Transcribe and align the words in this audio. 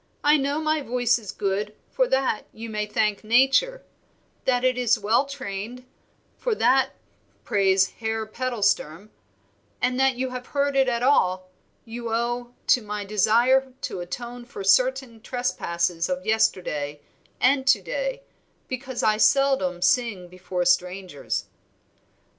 I 0.23 0.35
know 0.35 0.59
my 0.59 0.81
voice 0.81 1.19
is 1.19 1.31
good, 1.31 1.75
for 1.91 2.07
that 2.07 2.45
you 2.53 2.71
may 2.71 2.87
thank 2.87 3.23
nature; 3.23 3.83
that 4.45 4.63
it 4.63 4.75
is 4.75 4.97
well 4.97 5.25
trained, 5.27 5.85
for 6.39 6.55
that 6.55 6.93
praise 7.43 7.89
Herr 7.99 8.25
Pedalsturm; 8.25 9.11
and 9.79 9.99
that 9.99 10.15
you 10.15 10.31
have 10.31 10.47
heard 10.47 10.75
it 10.75 10.89
at 10.89 11.03
all, 11.03 11.51
you 11.85 12.11
owe 12.11 12.55
to 12.65 12.81
my 12.81 13.05
desire 13.05 13.73
to 13.81 13.99
atone 13.99 14.43
for 14.43 14.63
certain 14.63 15.21
trespasses 15.21 16.09
of 16.09 16.25
yesterday 16.25 16.99
and 17.39 17.67
to 17.67 17.79
day, 17.83 18.23
because 18.67 19.03
I 19.03 19.17
seldom 19.17 19.83
sing 19.83 20.29
before 20.29 20.65
strangers." 20.65 21.45